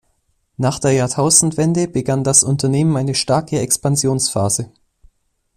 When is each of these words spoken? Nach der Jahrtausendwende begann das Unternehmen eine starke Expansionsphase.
Nach 0.57 0.79
der 0.79 0.93
Jahrtausendwende 0.93 1.87
begann 1.87 2.23
das 2.23 2.43
Unternehmen 2.43 2.97
eine 2.97 3.13
starke 3.13 3.59
Expansionsphase. 3.59 4.71